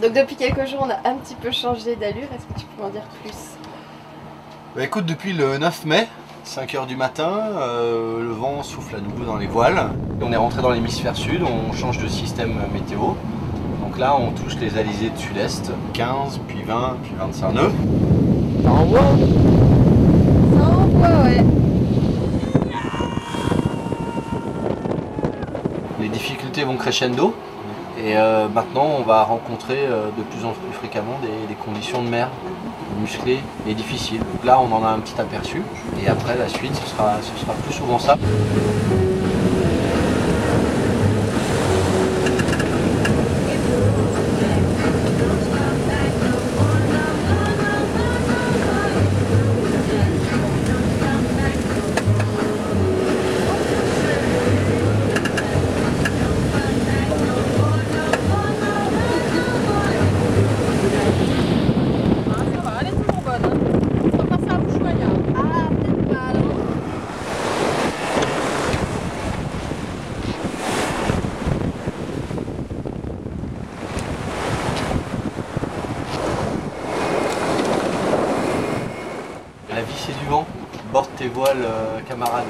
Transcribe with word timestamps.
Donc 0.00 0.12
depuis 0.12 0.36
quelques 0.36 0.66
jours, 0.66 0.86
on 0.86 0.90
a 0.90 1.08
un 1.10 1.16
petit 1.16 1.34
peu 1.34 1.50
changé 1.50 1.96
d'allure. 1.96 2.28
Est-ce 2.34 2.46
que 2.46 2.60
tu 2.60 2.66
peux 2.66 2.84
en 2.84 2.88
dire 2.88 3.02
plus? 3.22 3.34
Bah 4.76 4.84
écoute, 4.84 5.06
depuis 5.06 5.32
le 5.32 5.58
9 5.58 5.86
mai, 5.86 6.06
5h 6.46 6.86
du 6.86 6.94
matin, 6.94 7.40
euh, 7.56 8.22
le 8.22 8.30
vent 8.30 8.62
souffle 8.62 8.94
à 8.94 9.00
nouveau 9.00 9.24
dans 9.24 9.36
les 9.36 9.48
voiles. 9.48 9.90
On 10.20 10.30
est 10.30 10.36
rentré 10.36 10.62
dans 10.62 10.70
l'hémisphère 10.70 11.16
sud, 11.16 11.42
on 11.42 11.72
change 11.72 11.98
de 11.98 12.06
système 12.06 12.54
météo. 12.72 13.14
Donc 13.82 13.98
là, 13.98 14.16
on 14.16 14.30
touche 14.30 14.56
les 14.60 14.78
alizés 14.78 15.10
de 15.10 15.18
sud-est, 15.18 15.72
15, 15.94 16.40
puis 16.46 16.62
20, 16.62 16.96
puis 17.02 17.12
25 17.18 17.52
nœuds. 17.52 17.72
Ça 18.62 18.70
envoie 18.70 19.00
Ça 19.00 20.64
envoie, 20.64 21.24
ouais. 21.24 21.44
Les 26.00 26.08
difficultés 26.08 26.62
vont 26.62 26.76
crescendo. 26.76 27.34
Et 27.98 28.16
euh, 28.16 28.48
maintenant, 28.48 28.86
on 28.98 29.02
va 29.02 29.24
rencontrer 29.24 29.78
euh, 29.86 30.06
de 30.16 30.22
plus 30.22 30.44
en 30.44 30.52
plus 30.52 30.72
fréquemment 30.72 31.18
des, 31.20 31.54
conditions 31.54 32.02
de 32.02 32.08
mer 32.08 32.28
musclées 33.00 33.40
et 33.66 33.74
difficiles. 33.74 34.20
Là, 34.44 34.60
on 34.60 34.72
en 34.72 34.84
a 34.84 34.88
un 34.88 35.00
petit 35.00 35.20
aperçu. 35.20 35.62
Et 36.02 36.08
après, 36.08 36.36
la 36.36 36.48
suite, 36.48 36.74
ce 36.76 36.86
sera 36.88 37.18
plus 37.64 37.74
souvent 37.74 37.98
ça. 37.98 38.16
Du 80.12 80.26
vent. 80.26 80.46
Borde 80.92 81.08
tes 81.16 81.28
voiles, 81.28 81.64
euh, 81.64 82.00
camarades. 82.08 82.44